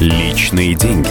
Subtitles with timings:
[0.00, 1.10] Личные деньги.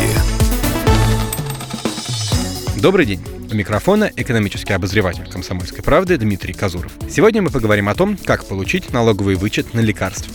[2.82, 3.20] Добрый день.
[3.52, 6.92] У микрофона экономический обозреватель «Комсомольской правды» Дмитрий Казуров.
[7.08, 10.34] Сегодня мы поговорим о том, как получить налоговый вычет на лекарства.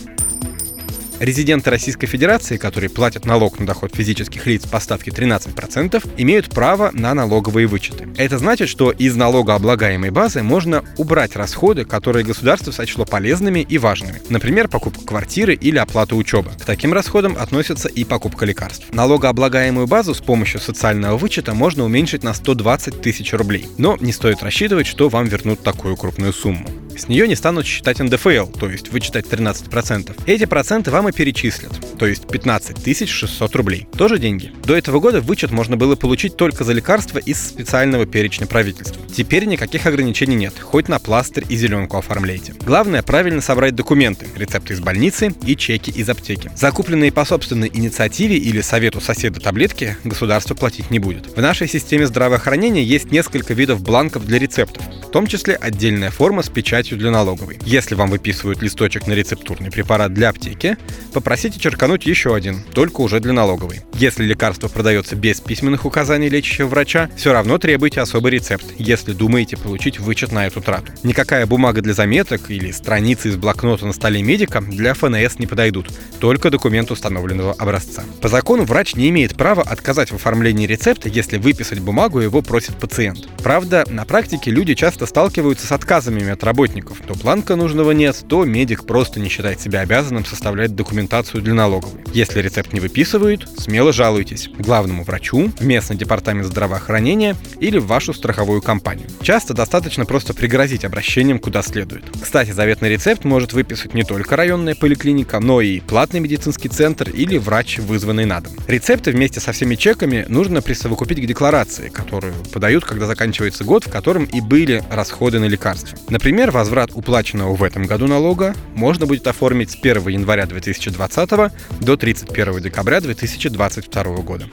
[1.19, 6.91] Резиденты Российской Федерации, которые платят налог на доход физических лиц по ставке 13%, имеют право
[6.93, 8.09] на налоговые вычеты.
[8.17, 14.21] Это значит, что из налогооблагаемой базы можно убрать расходы, которые государство сочло полезными и важными.
[14.29, 16.51] Например, покупка квартиры или оплата учебы.
[16.51, 18.87] К таким расходам относится и покупка лекарств.
[18.91, 23.67] Налогооблагаемую базу с помощью социального вычета можно уменьшить на 120 тысяч рублей.
[23.77, 26.67] Но не стоит рассчитывать, что вам вернут такую крупную сумму.
[26.97, 30.15] С нее не станут считать НДФЛ, то есть вычитать 13%.
[30.25, 33.87] Эти проценты вам и перечислят, то есть 15 600 рублей.
[33.97, 34.51] Тоже деньги.
[34.63, 39.01] До этого года вычет можно было получить только за лекарства из специального перечня правительства.
[39.13, 42.53] Теперь никаких ограничений нет, хоть на пластырь и зеленку оформляйте.
[42.65, 46.51] Главное правильно собрать документы, рецепты из больницы и чеки из аптеки.
[46.55, 51.35] Закупленные по собственной инициативе или совету соседа таблетки государство платить не будет.
[51.35, 54.83] В нашей системе здравоохранения есть несколько видов бланков для рецептов,
[55.15, 57.57] том числе отдельная форма с печатью для налоговой.
[57.63, 60.75] Если вам выписывают листочек на рецептурный препарат для аптеки,
[61.13, 63.79] попросите черкануть еще один, только уже для налоговой.
[63.93, 69.55] Если лекарство продается без письменных указаний лечащего врача, все равно требуйте особый рецепт, если думаете
[69.55, 70.91] получить вычет на эту трату.
[71.03, 75.87] Никакая бумага для заметок или страницы из блокнота на столе медика для ФНС не подойдут,
[76.19, 78.03] только документ установленного образца.
[78.19, 82.75] По закону врач не имеет права отказать в оформлении рецепта, если выписать бумагу его просит
[82.75, 83.29] пациент.
[83.41, 86.99] Правда, на практике люди часто сталкиваются с отказами от работников работников.
[87.05, 92.04] То планка нужного нет, то медик просто не считает себя обязанным составлять документацию для налоговой.
[92.15, 98.13] Если рецепт не выписывают, смело жалуйтесь главному врачу, в местный департамент здравоохранения или в вашу
[98.13, 99.09] страховую компанию.
[99.21, 102.05] Часто достаточно просто пригрозить обращением куда следует.
[102.23, 107.37] Кстати, заветный рецепт может выписать не только районная поликлиника, но и платный медицинский центр или
[107.37, 108.53] врач, вызванный на дом.
[108.65, 113.91] Рецепты вместе со всеми чеками нужно присовокупить к декларации, которую подают, когда заканчивается год, в
[113.91, 115.99] котором и были расходы на лекарства.
[116.07, 121.51] Например, возврат уплаченного в этом году налога можно будет оформить с 1 января 2020
[121.81, 124.47] до 31 декабря 2022 года.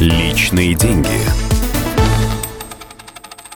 [0.00, 1.53] Личные деньги.